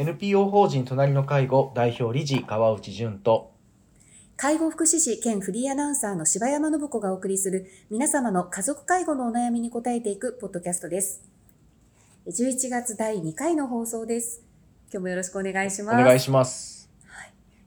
[0.00, 3.52] NPO 法人隣の介護代表理事川内淳と
[4.34, 11.22] 介護福祉士兼フリーアナウンサーの柴山信子がお送りする皆様の家族介護のお悩みに答えていくポッドキャストです。
[12.26, 14.40] 11月第2回の放送です。
[14.90, 16.00] 今日もよろしくお願いします。
[16.00, 16.90] お願いします。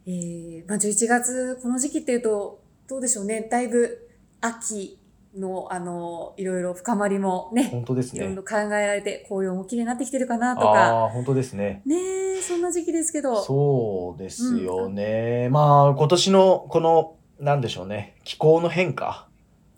[0.07, 3.41] えーまあ、11月、この時期っていうと、どうでしょうね。
[3.41, 4.09] だいぶ
[4.41, 4.97] 秋
[5.37, 8.21] の、あの、いろいろ深まりもね、本当ですね。
[8.21, 10.67] いろいろ考えられて、紅葉も綺麗になってきてるかなとか。
[10.71, 11.81] ああ、本当ですね。
[11.85, 11.95] ね
[12.37, 13.41] え、そんな時期ですけど。
[13.41, 15.49] そうですよね。
[15.49, 19.27] まあ、今年のこの、なんでしょうね、気候の変化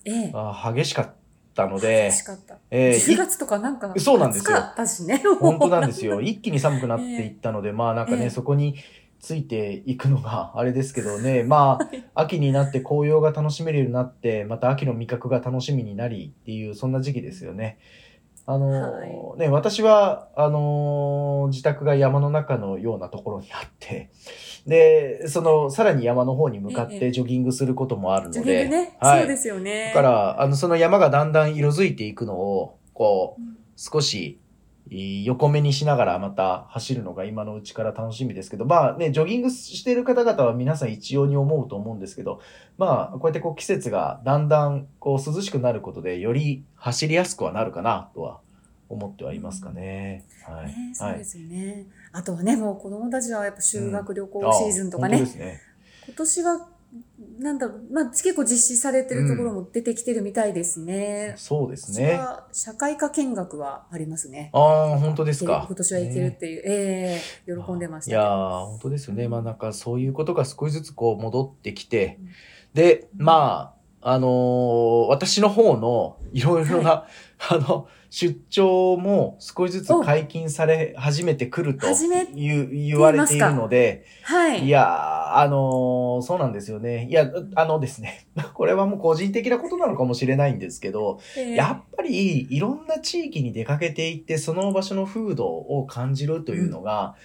[0.03, 1.13] ええが激しかっ
[1.55, 2.57] たので楽、しかった。
[2.69, 5.23] えー10月とかなんか、そうなんですよ暑かったしね。
[5.39, 6.21] 本当なんですよ。
[6.21, 8.75] 一気に寒くなっていったので、 まあなんかね、ええそこに
[9.25, 17.79] ついていくのが あれですけどね、まあ、秋になって紅葉が楽しめるようになって、また秋の味覚が楽しみになりっていう、そんな時期ですよね。
[18.45, 19.39] あのはい。
[19.39, 24.11] ね、私は、あの自宅が山の中のようなところにあって、
[24.67, 26.99] で、その、さらに山の方に向かっええ。
[26.99, 29.19] てジョギングすることもあるので、ジョギングね、はい。
[29.21, 29.85] そうですよね。
[29.87, 33.57] だから、あの、その山がだんだん色づいていくのを、こう、うん。
[33.75, 34.39] 少し、
[34.91, 42.39] 横目にしながらまた走るのが今のうちから楽しみですけど、まあね、ジョギングしてる方々は皆さん一様に思うと思うんですけど、
[42.77, 48.41] まあ、こうやってこう季節がだんだんこう涼しくなることで、より走りやすくはなるかなとは
[48.89, 50.23] 思ってはいますかね。
[50.47, 50.67] はい。
[50.67, 51.15] ね、そはい。
[51.15, 51.87] うですよね。
[52.11, 55.61] あとはね、もう子供たちはやっぱ修学旅行あシーズンとかね、本当ですね。
[56.05, 56.67] 今年は、
[57.39, 61.33] なんだろう、まあ結構実施されてるところも出てきてるみたいですね。
[61.37, 62.13] そうです私ね。
[62.13, 64.49] は社会科見学はありますね。
[64.53, 65.65] ああ、本当ですか。
[65.67, 68.11] 今年は行けるっていう、ええ喜んでました。
[68.11, 69.27] いやー、本当ですよね。
[69.27, 72.29] まあなんかそういうことが少しずつこう戻ってきてうん、
[72.73, 77.07] で、まあ、あのー私の方のいろいろな、
[77.49, 84.65] あの、出張も少しずつ解禁され始めてくると始め言う言われているので、はい。
[84.65, 87.07] いやー、あのーそうなんですよね。
[87.09, 91.55] いや、あのですね、 これはもう個人的なことなのかもしれないんですけど、ええ。
[91.55, 97.15] やっぱりいろんな地域に出かけていって、その場所の風土を感じるというのが、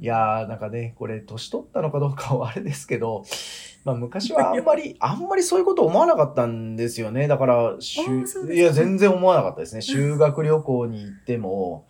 [0.00, 3.24] いやー、なんかね、これ年取ったのかどうかはあれですけど、
[3.84, 7.28] まあ昔はあんまり、あんまりそういうこと思わなかったんですよね。
[7.28, 7.76] だから、
[8.52, 9.82] いや、全然思わなかったですね。
[9.82, 11.86] 修学旅行に行っても、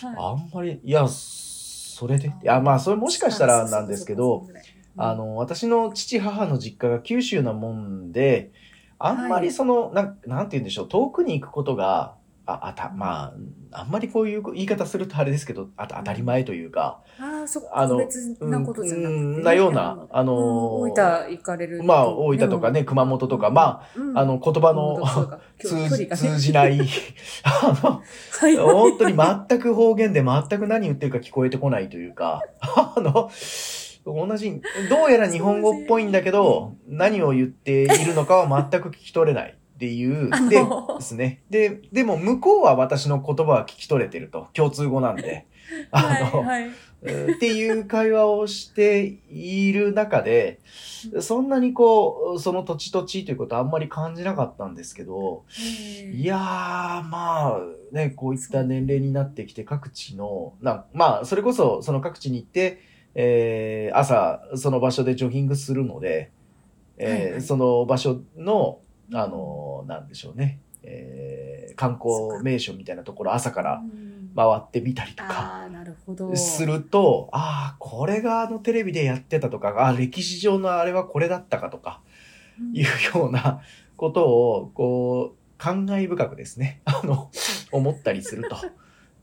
[0.00, 0.16] はい。
[0.16, 4.46] あんまり、いや、それで、いや、まあ、それもしかしたらなんですけど、、
[4.96, 8.52] あ、の、私の父母の実家が九州なもんで、
[8.98, 12.14] あんまりその、なん、なんて言うんでしょう、遠くに行くことが、
[12.46, 13.32] あ、あた、ま
[13.72, 21.84] あ、あんまりこういう言い方するとあれですけど、あと当たり前というか、ああ、そこあの別なことじゃなくてね、うんなようなあのーうん大分行かれると。
[21.84, 24.18] まあ、大分とかね、熊本とか、まうん。
[24.18, 25.02] あ、あの、言葉の
[25.58, 26.78] 通通じない、
[27.44, 28.02] あの、
[28.40, 28.56] はい。
[28.56, 33.30] 本当に全く方言で全く何言ってるか聞こえてこないというか、あの、
[34.04, 34.60] 同じ、
[34.90, 40.66] どうやら日本語っぽいんだけど、何を言っているのかは全く聞き取れないっていう でで
[41.00, 41.42] すね。
[41.50, 44.48] で、でも向こうは私の言葉は聞き取れてると。
[44.52, 45.46] 共通語なんで。
[45.90, 46.70] あの、はいはい
[47.06, 50.60] えーっていう会話をしている中で、
[51.20, 55.44] そんなにこう、その土地土地ということはあんまり感じなかったんですけど、
[56.12, 57.60] いやー、まあ、
[57.92, 62.80] ね、こういった年齢になってきて各地の、なまあ、それこそその各地に行って、
[63.14, 66.32] えー朝、その場所でジョギングするので、
[66.96, 67.42] えーはいはい。
[67.42, 68.80] その場所の、
[69.12, 74.30] あの、なんでしょうね、えー観光名所みたいなところ朝からうん。
[74.36, 75.30] 回ってみたりとか。
[76.36, 82.00] すると、ああ、これがあのテレビでやってたとか、あー歴史上のあれはこれだったかとか、
[82.60, 82.76] うん。
[82.76, 82.84] いう
[83.16, 83.60] ような
[83.96, 87.30] ことを、こう、感慨深くですね、あの、
[87.70, 88.56] 思ったりすると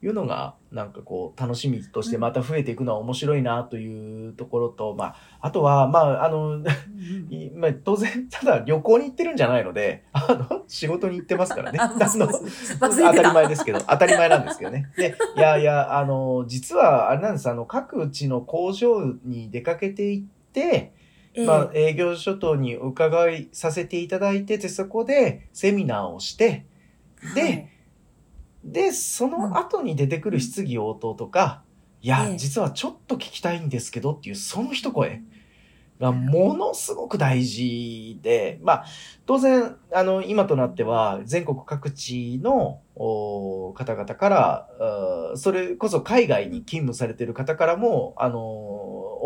[0.03, 6.63] いうのが、なんかこう、楽しみとしてまた増えていくのは面白いなというところと、まあ、あとは、まあ、あの、
[7.55, 11.77] まあ、当然、ただ旅行に行ってるんじゃないので、 あの、仕事に行ってますからね。
[11.79, 13.13] あ、の当た。
[13.13, 14.89] たり前ですけど、当たり前なんですけどね。
[14.97, 20.93] で、いやいや、あの、実はあれなんです、あの、各地の工場に出かけていって、
[21.33, 21.45] ええ。
[21.45, 26.65] まあ、営業所等にお伺いさせていただいてて、そこでセミナーをして、
[27.35, 27.70] で、はい
[28.63, 31.63] で、その後に出てくる質疑応答とか、
[32.01, 32.37] いや、ええ。
[32.37, 35.21] 実はちょっと聞きたいんですけどっていう、その一声
[35.99, 38.85] がものすごく大事で、まあ、
[39.25, 44.67] 当然、あの、今となっては、全国各地のお方々から、
[45.35, 48.39] それこそ海外に勤務されている方からも、あの、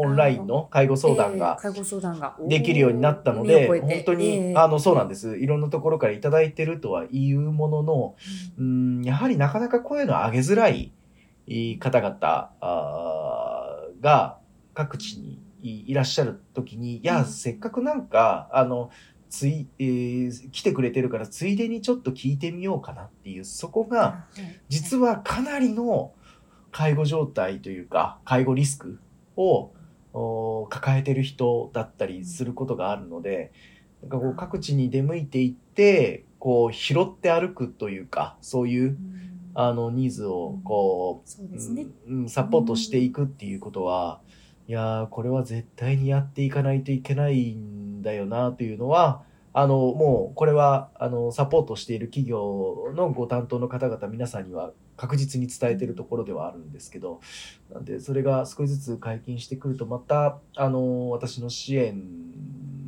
[0.06, 2.38] オンラインの介護相談がええ介護相談が。
[2.48, 4.54] できるようになったので、本当に、ええ。
[4.56, 5.38] あの、そうなんです。
[5.38, 8.16] いろんなところからいただいてるとは言うものの、
[8.58, 10.92] うん、やはりなかなか声の上げづらい
[11.48, 14.38] い方々あが
[14.74, 18.92] 各地にいらっしゃる時に、いや、うんせっかくなんか、あの、
[19.30, 24.26] つい、えー来てくれてるから、ついでにちょっと聞いてみようかなっていう、そこが、
[24.70, 26.14] 実はかなりの
[26.72, 29.00] 介護状態というか、介護リスク
[29.36, 29.75] をお
[30.70, 33.52] 抱えてる人だったりすることがあるので、
[34.02, 39.26] なんかこう各地に出向いていって、こう拾って歩くというか、そういううん。
[39.58, 44.20] あのニーズをこう、そうんうんサポートしていくっていうことは、
[44.68, 49.24] いやーこれは絶対にやっていかないといけないんだよなというのは、
[49.58, 57.22] あの、もうこれは、あの、サポートしている企業のご担当の方々皆さんには確実に伝えているところではあるんですけど、
[57.74, 62.04] なんでそれが少しずつ解禁してくると、また、あの、私の支援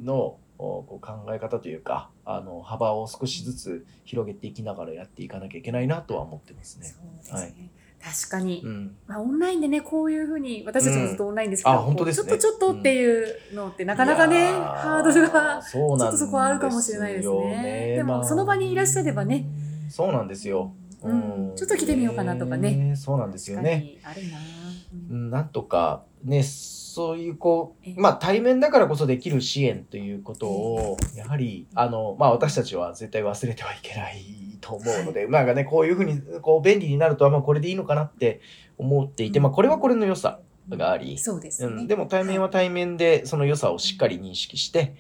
[0.04, 6.88] のおこう考え方というか、あの、幅を少しずつ広げていきながらやっていかなきゃいけないなとは思ってますね。
[7.22, 7.40] すね。
[7.40, 7.54] はい
[8.00, 8.96] 確かに、うん。
[9.08, 12.14] まあ、オンラインでね、こういうふうに、私たちもずっとオンラインですけど、うんね。
[12.14, 17.94] ちょっとちょっとっていうのって、なかなかね、ハードルが、ちょっとそこはあるかもしれないですね。
[17.98, 19.46] でもその場にいらっしゃればね。
[19.90, 20.74] そうなんですよ。
[21.04, 21.54] うん。
[21.56, 22.96] ちょっと来てみようかなとかね。
[22.96, 23.80] そうなんですよね。
[23.80, 24.38] にあるな。
[24.38, 24.42] う
[25.10, 25.32] うんん。
[25.32, 26.44] なんとか、ね、
[26.98, 27.94] そういうこええ。
[27.94, 34.26] う、まあ対面だからこそできる支援ということを、やはり、あの、まあ私たちは絶対忘れてはいけない
[34.62, 38.42] と思うので、まあね、こういうふうに、こう便利になるとは、まあこれでいいのかなって
[38.80, 40.40] 思っていて、まあこれはこれの良さ
[40.70, 41.68] があり、そうですね。
[41.68, 44.96] うん、でも対面は対面でその良さをしっかり認識して、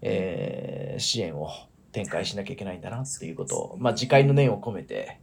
[0.00, 1.50] えー支援を
[1.92, 5.20] 展開しなきゃいけないんだなっていうことを、まあ自戒の念を込めて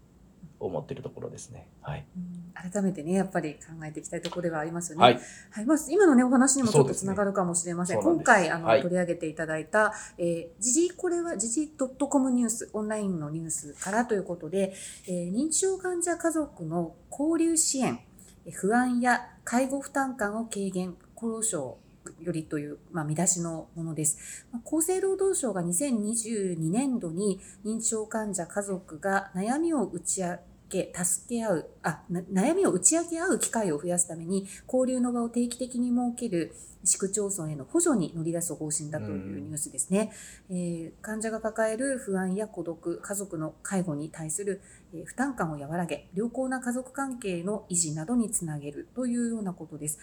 [0.66, 1.68] 思ってるところですね。
[1.82, 2.06] はい。
[2.18, 5.04] うん改めてね、やっぱり考えていきたいところではありますよね。
[5.04, 5.20] はい。
[5.50, 8.02] はい、まず今のね、お話にもちょっとつながるかもしれません。
[8.02, 11.74] そうなんです今回、あの、はい取り上げていただいた、えー、時事、これは時事
[12.08, 14.74] .com ニュース、オンラインのニュースからということで、
[15.08, 18.00] えー認知症患者家族の交流支援、
[18.46, 21.78] えー不安や介護負担感を軽減、厚労省
[22.22, 24.46] よりという、まあ、見出しのものです。
[24.52, 30.38] まあ厚生労働省が2022年度に認知症患者家族が悩みを打ち明
[30.74, 40.12] け、助け合う、あ、悩みを打ち明け合う機会を増やすために、交流の場を定期的に設ける市区町村への補助に乗り出す方針だというニュースですね。
[40.50, 44.62] えー患者が抱える不安や孤独、家族の介護に対する、
[44.94, 50.00] え負担感を和らげ、良好な家族関係の維持などにつなげるというようなことです。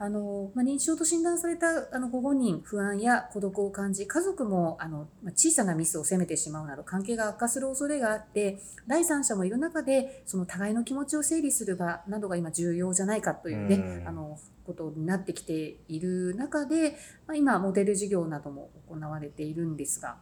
[0.00, 14.08] あの、まあ、認知症と診断されたあのご本人、不安や孤独を感じ、家族もあの、まあ小さなミスを責めてしまうなど、関係が悪化する恐れがあって、第三者もいる中で、その互いの気持ちを整理する場などが今重要じゃないかというね、うん。
[14.08, 16.92] あの、ことになってきている中で、
[17.26, 20.16] まあ、今、モデル事業なども行われているんですが、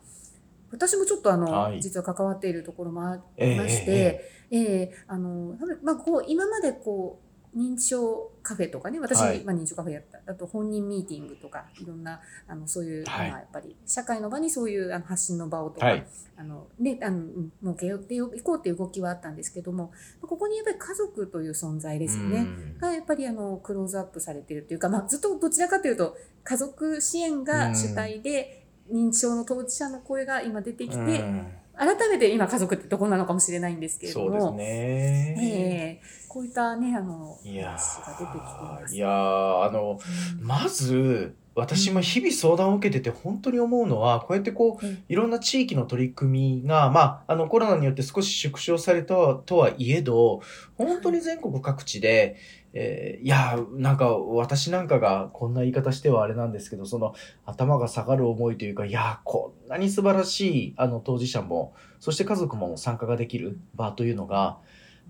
[0.70, 1.82] 私もちょっとあの、はい。
[1.82, 7.25] 実は関わっているところもあええりまして、ええあの、多分まあ、こう、今までこう、
[7.56, 9.43] 認知症カフェとかね、私、はい。
[9.43, 13.31] まあ、認知症カフェやった、あと本人ミーティングとか、いろんな、あの、そういう、はい。
[13.31, 16.06] まあ、やっぱり、社会の場にそういうあの発信の場をとか、はい。
[16.37, 22.41] あの、で、あの、うん設けようっていこうっていう動きはあったんですけども、ここにやっぱり家族という存在ですよね。
[22.41, 22.79] うん。
[22.79, 31.47] がやっぱりあのクローズアップされているというか、まあ、ずっとどちらかというと家族支援が主体で認知症の当事者の声が今出てきて、うん
[31.78, 35.37] 改めて今家族ってどこなのかもしれないんですけれどそうですも、ね。
[35.38, 36.26] ええ。
[36.28, 38.94] こういったねあのいや話が出てきています。
[38.94, 39.99] ーいやーあの、
[40.40, 45.02] まず、私も日々相談を受けてて本当に思うのは、こうやってこう、うん。
[45.09, 50.42] いろんな地域の取り組みが、まあ、あの、コロナによって少し縮小されたとはいえど、
[50.76, 52.37] 本当に全国各地で、
[52.78, 57.14] えーいやー、なんか、私なんかがこんな言い方してはあれなんですけど、その、
[57.47, 64.59] 頭が下がる思いというか、いや、こんなに素晴らしい、あの、当事者も、そして家族も参加ができる場というのが、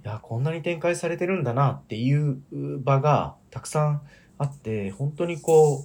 [0.04, 2.38] いや、こんなに展開されてるんだなっていう
[2.84, 4.02] 場がたくさん
[4.38, 5.84] あって、本当にこ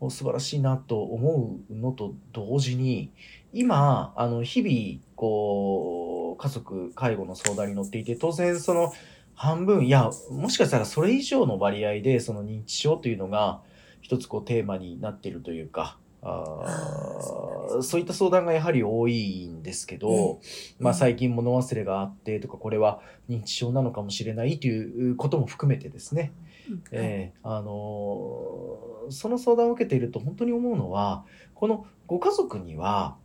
[0.00, 3.10] う、素晴らしいなと思うのと同時に、
[3.52, 8.92] 今、あの、日々、こう、家族、介護の相談に乗っていて、当然その
[9.36, 13.60] 半分、いや、もしかしたらそれ以上の割合で、その認知症というのが、
[14.00, 17.82] 一つこうテーマになっているというか、あーあーそうね。
[17.82, 20.40] そういった相談がやはり多いんですけど、
[20.80, 26.32] まあええ最近物忘れがあってとか、これは認知症なのかもしれないということも含めてですね、
[26.68, 26.74] うん。
[26.74, 31.24] はいええあのーその相談を受けていると本当に思うのは、
[31.54, 33.16] このご家族には、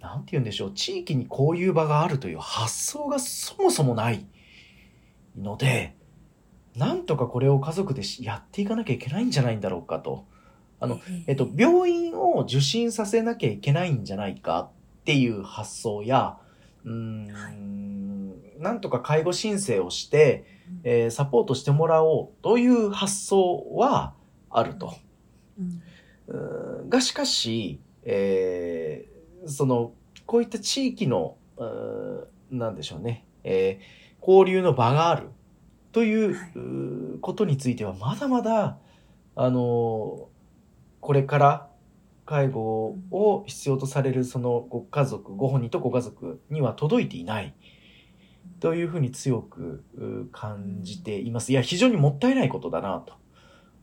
[0.00, 4.26] なんて言うんでしょう、地域にこういう場があるという発想がそもそもない
[5.36, 5.96] ので、
[6.76, 10.26] なんとかこれを家族でしやっていかなきゃいけないんじゃないんだろうかと。
[10.78, 16.38] あの、えっと、病院を受診させなきゃいけないんじゃないかっていう発想や、
[16.84, 18.62] うーん、はい。
[18.62, 20.44] なんとか介護申請をして、
[20.82, 24.14] えーサポートしてもらおうという発想は
[24.50, 24.94] あると。
[25.58, 25.82] うん。
[26.28, 29.16] うーがしかし、えー
[29.48, 29.92] その
[30.26, 35.28] こういった地域のうーなんでしょうね、えー交流の場がある
[35.92, 38.78] という,、ことについてはまだまだ
[39.34, 40.28] あの
[41.00, 41.68] これから
[42.24, 47.54] 介護を必要とされるそのご家族ご本人とご家族には届いていない
[48.58, 49.84] というふうに強く
[50.32, 51.52] 感じています。
[51.52, 53.14] いや非常にもったいないことだなと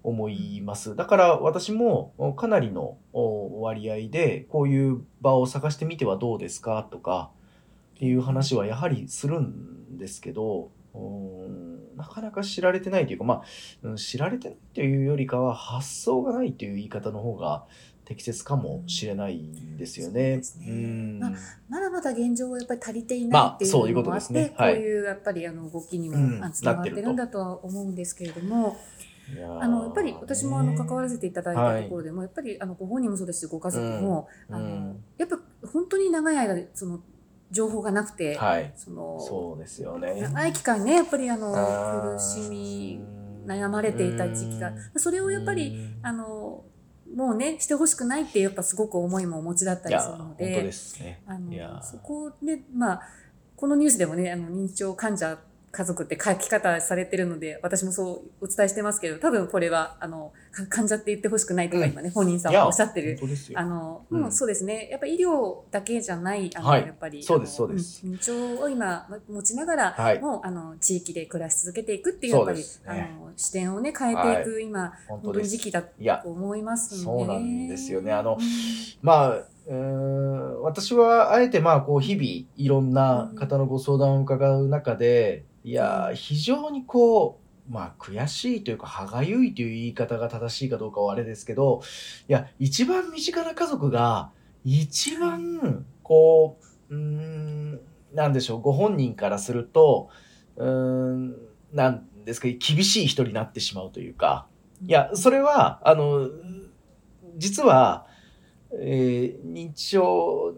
[0.03, 0.95] 思います。
[0.95, 7.31] だから私もおかなりのお割合でこういう場を探してみてはどうですかとか
[7.95, 10.69] っていう話はやはりするんですけど、
[11.95, 13.43] なかなか知られてないというか、まあ、
[13.83, 17.65] うん知られてないというよりかは発想がないという言い方の方が
[18.03, 20.41] 適切かもしれないんですよね。
[21.19, 21.31] まあ
[21.69, 24.53] まだまだ現状はやっぱり足りていまあないっていうのもあって、そういうことですね。
[24.57, 24.75] はい。
[24.75, 26.15] こういうやっぱりあの動きにも
[26.51, 28.77] つながってるんだとは思うんですけれども、
[29.59, 35.03] あのやっぱり私もあの関わらせていただいはいたところでも、やっぱりあのご本人もそうですしご家族も、あのうん。
[35.17, 35.39] やっぱ
[35.71, 36.99] 本当に長い間その
[37.53, 38.73] 情報がなくて、はい。
[38.75, 40.19] そのそうですよね。
[40.21, 41.53] 長い期間ねやっぱりあの
[42.15, 42.99] 苦しみ
[43.45, 46.65] 悩まれていた時期がうんそれをやっぱりうんあの
[47.15, 51.21] もうねしてほしくないってやっぱすごく思いもお持ちだったりするのでですね。
[51.27, 53.01] あのそこでまあ
[53.55, 55.37] このニュースでもねあの認知症患者
[55.73, 61.91] 家族って書き方されてるので私もそうお伝えしてますけど多分これはあのか患者って言ってほしくないとかうん。
[61.91, 63.19] 今ね、本人さんはおっしゃってる。
[63.55, 64.21] あの、うん。
[64.21, 64.87] もうそうですね。
[64.89, 66.81] やっぱ医療だけじゃない、あの、はい。
[66.81, 67.23] やっぱり。
[67.23, 68.05] そうですそうです。
[68.05, 70.19] ん認知症を今持ちながら、はい。
[70.19, 72.65] もう、あの、地域で暮らし続けていくっていう、やっぱり、ね。
[72.85, 75.39] あの、視点をね、変えていく、今、本本当。
[75.39, 77.19] に時期だと思いますので。
[77.19, 78.11] そうなんですよね。
[78.11, 78.45] あのうん。
[79.01, 79.29] まあ、
[79.65, 82.25] うーん私はあえてまあこう日々
[82.57, 87.39] いろんな方のご相談を伺う中で、いやー非常にこ
[87.69, 91.81] うまあ悔しいというか歯がゆいという言い方が正しいかどうかはあれですけど
[92.27, 94.31] いや一番身近な家族が
[94.65, 96.57] 一番こ
[96.89, 97.79] ううーん
[98.13, 100.09] なんでしょうご本人からすると
[100.57, 101.35] うーん
[101.71, 104.47] なんですか厳しい人になってしまうというか
[104.85, 106.29] いやそれはあの
[107.37, 108.05] 実は
[108.73, 110.53] えー認知症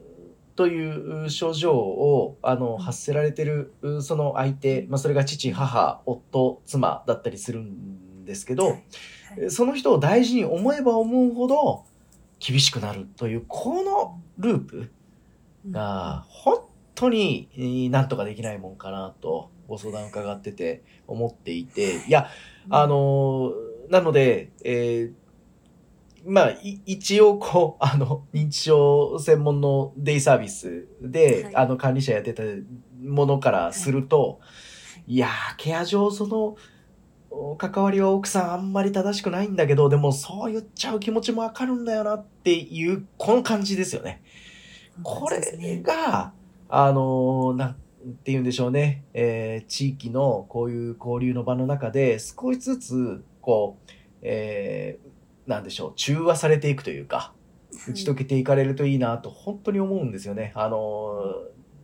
[0.56, 8.78] という症状をあの発せられてるうその相手、まあ、それが父母夫妻だったりするんですけど、
[9.50, 11.84] その人を大事に思えば思うほど
[12.40, 14.92] 厳しくなるというこのループ
[15.72, 16.60] が本
[16.94, 22.30] 当にえーなんとかできないもんかなとご相談伺ってて思っていていや
[22.70, 25.25] あ、のーなので、えー
[26.25, 31.55] まあ、い一応、こう、 あの、認知症専門のデイサービスで、はい。
[31.55, 32.44] あの、管理者やってた
[33.03, 34.39] ものからすると、
[35.08, 36.55] い、やー、ケア上、その、
[37.29, 44.22] お関わりは奥さんあんまり正しくないんだけど、でもそう言っちゃう気持ちもわかるんだよなっていう、この感じですよね。
[45.03, 46.32] これが、
[46.70, 47.74] あのーなん
[48.24, 53.91] て言うんでしょうね、えー地域のこういう交流の場の中で少しずつ、こう、
[54.22, 55.15] えー
[55.48, 57.34] なんでしょう、中和されていくというか、
[57.88, 60.52] 打ち解けていかれるといいなと本当に思うんですよね。
[60.56, 61.24] あの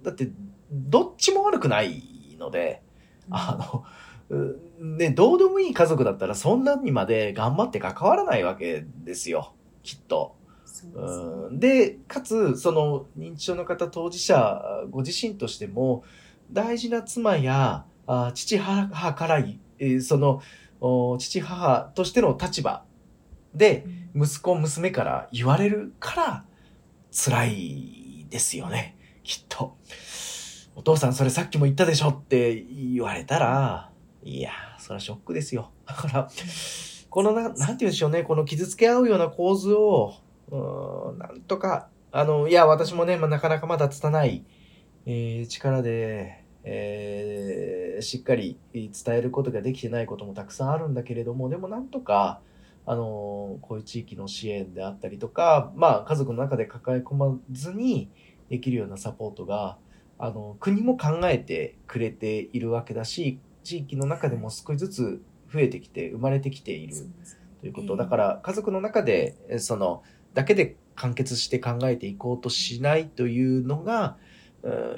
[0.03, 0.29] ーだって、
[0.71, 2.01] どっちも悪くない
[2.39, 2.81] ので、
[3.29, 3.85] あ
[4.29, 4.57] の、う
[4.97, 9.53] ね、どうでもいい家族だったらそんなにまで頑張って関わらないわけですよ、
[9.83, 10.35] きっと。
[10.65, 11.59] そううん。
[11.59, 16.03] で、かつ、その認知症の方当事者ご自身としても、
[16.51, 20.41] 大事な妻やあ父母からい、えーその
[20.83, 22.83] お父母としての立場
[23.55, 26.45] で息子娘から言われるから
[27.11, 29.77] 辛いですよね、きっと。
[30.75, 33.91] お父さんそれさっきも言ったでしょって言われたら、
[34.23, 35.71] いや、それはショックですよ。
[35.85, 36.29] だから、
[37.09, 40.13] このな、なんて言うんでしょうね、この傷つけ合うような構図を、
[40.49, 44.45] うーんなんとか、あの、いや、私もね、まあ、なかなかまだ拙い、
[45.05, 52.41] えー力で、えーしっかり伝えることができてないこともたくさんあるんだけれども、でもなんとか、
[52.85, 58.09] あの、こういう地域の支援であったりとか、まあ、家族の中で抱え込まずに
[58.49, 59.77] できるようなサポートが、
[60.17, 65.21] あの、国も考えてくれているわけだし、地域の中でも少しずつ
[65.51, 66.95] 増えてきて、生まれてきている
[67.61, 67.93] ということ。
[67.93, 74.41] ええだから家族の中で、えその、だけで完結して考えていこうとしないというのが、うん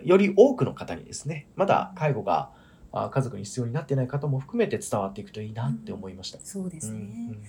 [0.03, 2.51] より多くの方にですね、まだ介護が
[2.91, 6.39] あ家族に必要になっていない方も含めて伝わっていくといいなって思いました。
[6.43, 6.99] そうですうね。
[6.99, 7.43] ん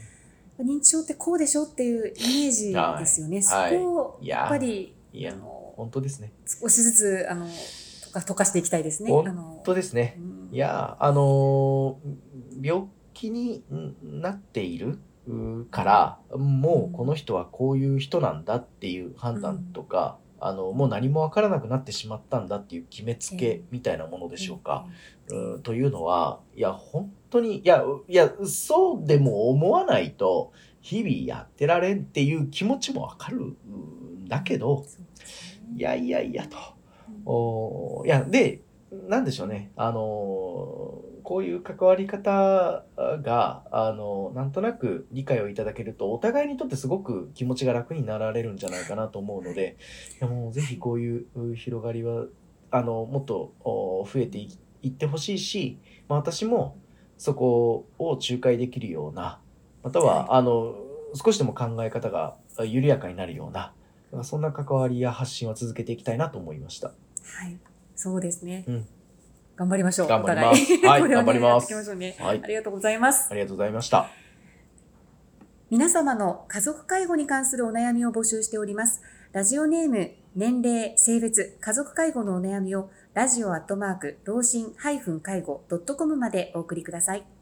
[0.63, 3.43] 認知症ってこうでしょっていうイメージですよね。
[3.43, 6.33] そはいこをいややっぱり、いやあの本当ですね。
[6.47, 7.47] 少しずつあの
[8.05, 9.11] とか溶かしていきたいですね。
[9.11, 10.17] 本当ですね。
[10.19, 12.25] うんいや、あのー
[12.63, 15.83] 病気にんなっているうか
[16.31, 24.87] ら、もうこの人はこういう人なんだっていう判断とか、あの、もう何もわからなくなってしまったんだっていう決めつけみたいなものでしょうか。
[25.29, 34.85] うんというのは、いや、本当に、いや、ういや、そうでも思わないと、日々やってられんっていう気持ちもわかるんだけど、
[35.77, 36.57] いやいやいやと。
[36.57, 36.85] うん
[37.27, 38.61] おいや、で、
[39.09, 39.71] なんでしょうね。
[39.77, 42.85] あの、こういう関わり方
[43.23, 49.77] が、あの、なんとなく理解をいただけると、お互いにとってすごく気持ちが楽になられるんじゃないかなと思うので、
[50.21, 52.27] いやもうぜひこういうう広がりは、
[52.71, 54.51] あの、もっとお増えてい
[54.83, 56.77] いってほしいし、まあ、私も
[57.19, 59.41] そこを仲介できるような、
[59.83, 60.75] または、はあの、
[61.15, 63.73] 少しでも考え方があ緩やかになるような、
[64.23, 66.89] そんな関わりや発信は続けていきたいなと思いました。
[66.89, 66.95] は
[67.49, 67.59] い。
[67.97, 68.65] そうですね。
[68.67, 68.87] うん
[69.57, 70.09] 頑張りましょう。
[70.09, 72.17] 頑張りますはい ね頑張りますまね。
[72.19, 72.47] はいあ。
[72.47, 73.29] りがとうございます。
[73.31, 74.09] ありがとうございました。
[75.71, 79.01] 皆様の家族介護に関するお悩みを募集しております。
[79.33, 84.75] ラジオネーム、年齢、性別、家族介護のお悩みをラジオアットマーク、老人
[85.21, 85.63] 介護
[85.97, 87.34] .com までお送りください。